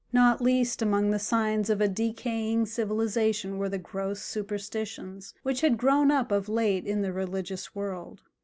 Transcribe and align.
Not 0.11 0.41
least 0.41 0.81
among 0.81 1.11
the 1.11 1.19
signs 1.19 1.69
of 1.69 1.79
a 1.79 1.87
decaying 1.87 2.65
civilization 2.65 3.59
were 3.59 3.69
the 3.69 3.77
gross 3.77 4.19
superstitions 4.19 5.35
which 5.43 5.61
had 5.61 5.77
grown 5.77 6.09
up 6.09 6.31
of 6.31 6.49
late 6.49 6.87
in 6.87 7.03
the 7.03 7.13
religious 7.13 7.75
world. 7.75 8.23